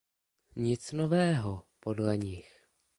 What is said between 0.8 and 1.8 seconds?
nového,